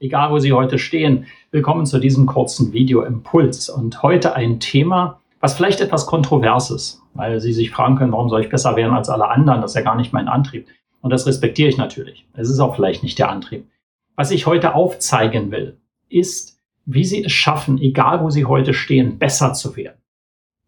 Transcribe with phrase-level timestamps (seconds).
[0.00, 3.68] egal wo Sie heute stehen, willkommen zu diesem kurzen Video-Impuls.
[3.68, 8.28] Und heute ein Thema, was vielleicht etwas kontrovers ist, weil Sie sich fragen können, warum
[8.28, 9.60] soll ich besser werden als alle anderen?
[9.60, 10.66] Das ist ja gar nicht mein Antrieb.
[11.00, 12.26] Und das respektiere ich natürlich.
[12.34, 13.66] Es ist auch vielleicht nicht der Antrieb.
[14.16, 15.78] Was ich heute aufzeigen will,
[16.08, 20.00] ist, wie Sie es schaffen, egal wo Sie heute stehen, besser zu werden.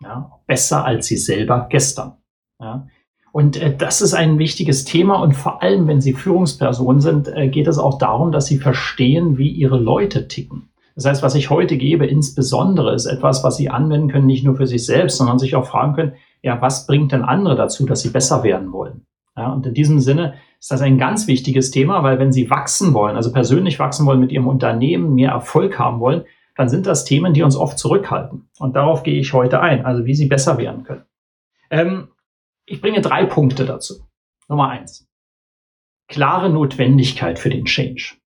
[0.01, 2.19] Ja, besser als Sie selber gestern.
[2.61, 2.87] Ja,
[3.33, 7.49] und äh, das ist ein wichtiges Thema und vor allem, wenn Sie Führungsperson sind, äh,
[7.49, 10.71] geht es auch darum, dass Sie verstehen, wie Ihre Leute ticken.
[10.95, 14.57] Das heißt, was ich heute gebe, insbesondere ist etwas, was Sie anwenden können, nicht nur
[14.57, 18.01] für sich selbst, sondern sich auch fragen können, ja, was bringt denn andere dazu, dass
[18.01, 19.07] sie besser werden wollen?
[19.37, 22.95] Ja, und in diesem Sinne ist das ein ganz wichtiges Thema, weil wenn Sie wachsen
[22.95, 26.25] wollen, also persönlich wachsen wollen mit Ihrem Unternehmen, mehr Erfolg haben wollen,
[26.57, 28.49] dann sind das Themen, die uns oft zurückhalten.
[28.59, 31.05] Und darauf gehe ich heute ein, also wie Sie besser werden können.
[31.71, 32.09] Ähm,
[32.69, 34.07] ich bringe drei Punkte dazu.
[34.49, 35.07] Nummer eins.
[36.07, 38.17] Klare Notwendigkeit für den Change.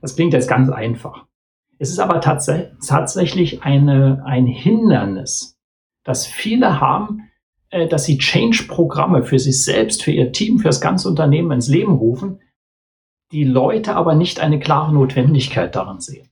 [0.00, 1.26] Das klingt jetzt ganz einfach.
[1.78, 2.50] Es ist aber tats
[2.86, 5.58] tatsächlich eine, ein Hindernis,
[6.04, 7.30] dass viele haben,
[7.70, 11.68] äh, dass sie Change-Programme für sich selbst, für ihr Team, für das ganze Unternehmen ins
[11.68, 12.40] Leben rufen,
[13.32, 16.30] die Leute aber nicht eine klare Notwendigkeit daran sehen.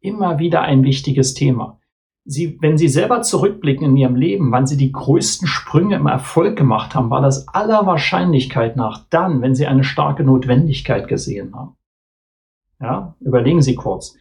[0.00, 1.80] Immer wieder ein wichtiges Thema.
[2.24, 6.56] Sie, wenn Sie selber zurückblicken in Ihrem Leben, wann Sie die größten Sprünge im Erfolg
[6.56, 11.76] gemacht haben, war das aller Wahrscheinlichkeit nach dann, wenn Sie eine starke Notwendigkeit gesehen haben.
[12.80, 14.16] Ja, überlegen Sie kurz.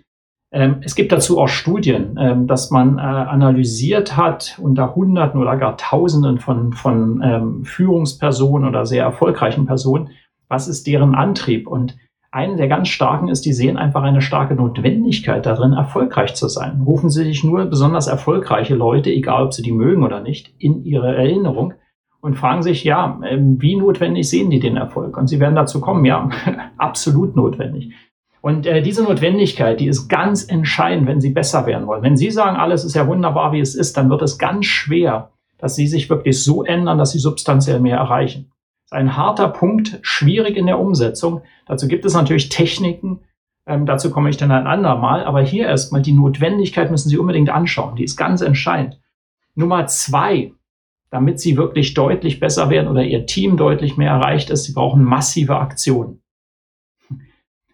[0.51, 5.55] Ähm, es gibt dazu auch Studien, ähm, dass man äh, analysiert hat unter Hunderten oder
[5.55, 10.09] gar Tausenden von, von ähm, Führungspersonen oder sehr erfolgreichen Personen,
[10.49, 11.97] was ist deren Antrieb und
[12.31, 16.81] eine der ganz starken ist, die sehen einfach eine starke Notwendigkeit darin, erfolgreich zu sein.
[16.81, 20.85] Rufen Sie sich nur besonders erfolgreiche Leute, egal ob Sie die mögen oder nicht, in
[20.85, 21.73] Ihre Erinnerung
[22.21, 25.17] und fragen sich, ja, ähm, wie notwendig sehen die den Erfolg?
[25.17, 26.29] Und Sie werden dazu kommen, ja,
[26.77, 27.93] absolut notwendig.
[28.39, 32.01] Und äh, diese Notwendigkeit, die ist ganz entscheidend, wenn Sie besser werden wollen.
[32.01, 35.31] Wenn Sie sagen, alles ist ja wunderbar, wie es ist, dann wird es ganz schwer,
[35.57, 38.51] dass Sie sich wirklich so ändern, dass Sie substanziell mehr erreichen
[38.91, 41.41] ein harter Punkt, schwierig in der Umsetzung.
[41.65, 43.21] Dazu gibt es natürlich Techniken,
[43.65, 47.49] ähm, dazu komme ich dann ein andermal, aber hier erstmal die Notwendigkeit müssen Sie unbedingt
[47.49, 48.99] anschauen, die ist ganz entscheidend.
[49.55, 50.53] Nummer zwei,
[51.09, 55.03] damit Sie wirklich deutlich besser werden oder Ihr Team deutlich mehr erreicht ist, Sie brauchen
[55.03, 56.21] massive Aktionen.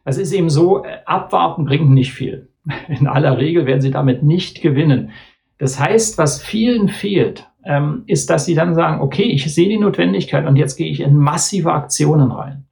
[0.03, 2.49] Es ist eben so, äh, abwarten bringt nicht viel.
[2.88, 5.11] In aller Regel werden Sie damit nicht gewinnen.
[5.57, 9.78] Das heißt, was vielen fehlt, ähm, ist, dass sie dann sagen, okay, ich sehe die
[9.78, 12.66] Notwendigkeit und jetzt gehe ich in massive Aktionen rein.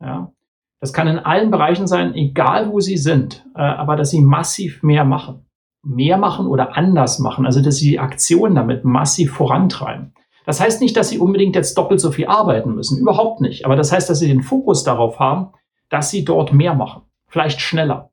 [0.00, 0.32] Ja?
[0.80, 4.82] Das kann in allen Bereichen sein, egal wo sie sind, äh, aber dass sie massiv
[4.82, 5.46] mehr machen.
[5.84, 7.44] Mehr machen oder anders machen.
[7.44, 10.14] Also, dass sie die Aktion damit massiv vorantreiben.
[10.46, 13.00] Das heißt nicht, dass sie unbedingt jetzt doppelt so viel arbeiten müssen.
[13.00, 13.64] Überhaupt nicht.
[13.64, 15.52] Aber das heißt, dass sie den Fokus darauf haben,
[15.88, 17.02] dass sie dort mehr machen.
[17.28, 18.10] Vielleicht schneller.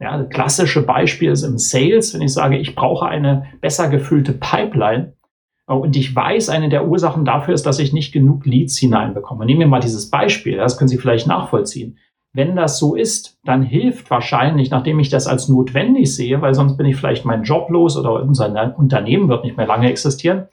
[0.00, 4.32] Ja, das klassische Beispiel ist im Sales, wenn ich sage, ich brauche eine besser gefüllte
[4.32, 5.14] Pipeline,
[5.80, 9.46] und ich weiß, eine der Ursachen dafür ist, dass ich nicht genug Leads hineinbekomme.
[9.46, 11.98] Nehmen wir mal dieses Beispiel, das können Sie vielleicht nachvollziehen.
[12.34, 16.76] Wenn das so ist, dann hilft wahrscheinlich, nachdem ich das als notwendig sehe, weil sonst
[16.78, 20.48] bin ich vielleicht meinen Job los oder unser Unternehmen wird nicht mehr lange existieren,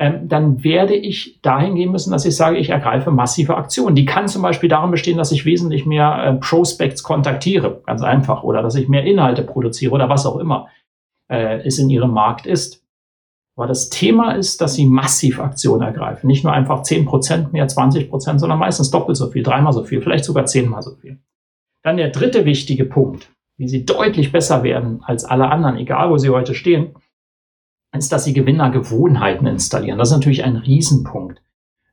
[0.00, 3.94] ähm, dann werde ich dahin gehen müssen, dass ich sage, ich ergreife massive Aktionen.
[3.94, 8.42] Die kann zum Beispiel darin bestehen, dass ich wesentlich mehr äh, Prospects kontaktiere, ganz einfach,
[8.42, 10.68] oder dass ich mehr Inhalte produziere oder was auch immer
[11.28, 12.79] äh, es in Ihrem Markt ist.
[13.56, 16.26] Aber das Thema ist, dass sie massiv Aktionen ergreifen.
[16.26, 20.24] Nicht nur einfach 10% mehr, 20%, sondern meistens doppelt so viel, dreimal so viel, vielleicht
[20.24, 21.18] sogar zehnmal so viel.
[21.82, 26.16] Dann der dritte wichtige Punkt, wie sie deutlich besser werden als alle anderen, egal wo
[26.16, 26.94] sie heute stehen,
[27.96, 29.98] ist, dass sie Gewinnergewohnheiten installieren.
[29.98, 31.42] Das ist natürlich ein Riesenpunkt.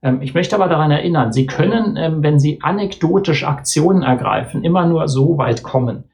[0.01, 4.85] Ähm, ich möchte aber daran erinnern, Sie können, ähm, wenn Sie anekdotisch Aktionen ergreifen, immer
[4.85, 6.05] nur so weit kommen.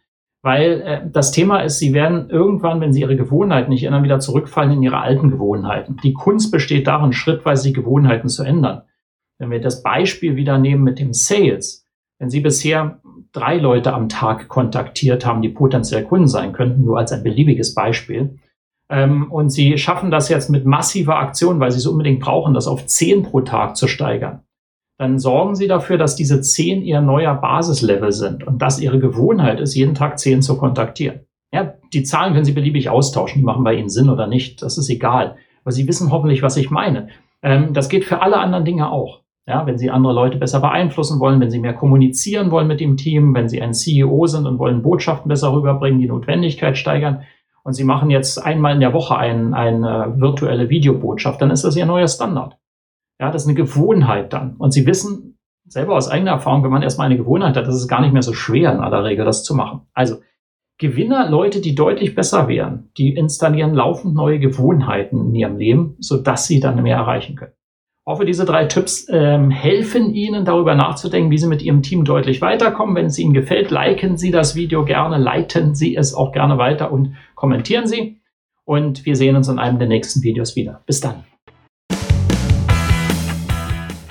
[0.43, 4.19] Weil äh, das Thema ist, sie werden irgendwann, wenn sie ihre Gewohnheiten nicht ändern, wieder
[4.19, 5.97] zurückfallen in ihre alten Gewohnheiten.
[6.03, 8.83] Die Kunst besteht darin, schrittweise die Gewohnheiten zu ändern.
[9.39, 11.87] Wenn wir das Beispiel wieder nehmen mit dem Sales,
[12.19, 13.01] wenn Sie bisher
[13.31, 17.73] drei Leute am Tag kontaktiert haben, die potenziell Kunden sein könnten, nur als ein beliebiges
[17.73, 18.37] Beispiel,
[18.89, 22.67] ähm, und Sie schaffen das jetzt mit massiver Aktion, weil Sie es unbedingt brauchen, das
[22.67, 24.41] auf zehn pro Tag zu steigern,
[25.03, 29.59] dann sorgen Sie dafür, dass diese 10 Ihr neuer Basislevel sind und dass Ihre Gewohnheit
[29.59, 31.21] ist, jeden Tag 10 zu kontaktieren.
[31.51, 34.77] Ja, die Zahlen können Sie beliebig austauschen, die machen bei Ihnen Sinn oder nicht, das
[34.77, 35.35] ist egal.
[35.63, 37.09] Aber Sie wissen hoffentlich, was ich meine.
[37.41, 39.21] Ähm, das geht für alle anderen Dinge auch.
[39.45, 42.95] Ja, wenn Sie andere Leute besser beeinflussen wollen, wenn Sie mehr kommunizieren wollen mit dem
[42.95, 47.23] Team, wenn Sie ein CEO sind und wollen Botschaften besser rüberbringen, die Notwendigkeit steigern
[47.63, 51.75] und Sie machen jetzt einmal in der Woche ein, eine virtuelle Videobotschaft, dann ist das
[51.75, 52.57] Ihr neuer Standard.
[53.19, 54.55] Ja, das ist eine Gewohnheit dann.
[54.57, 58.01] Und Sie wissen selber aus eigener Erfahrung, wenn man erstmal eine Gewohnheit hat, ist gar
[58.01, 59.81] nicht mehr so schwer in aller Regel, das zu machen.
[59.93, 60.17] Also
[60.77, 66.47] Gewinner, Leute, die deutlich besser wären, die installieren laufend neue Gewohnheiten in ihrem Leben, sodass
[66.47, 67.53] sie dann mehr erreichen können
[68.05, 72.41] hoffe, diese drei Tipps ähm, helfen Ihnen darüber nachzudenken, wie Sie mit Ihrem Team deutlich
[72.41, 72.95] weiterkommen.
[72.95, 76.91] Wenn es Ihnen gefällt, liken Sie das Video gerne, leiten Sie es auch gerne weiter
[76.91, 78.19] und kommentieren Sie.
[78.65, 80.81] Und wir sehen uns in einem der nächsten Videos wieder.
[80.85, 81.23] Bis dann.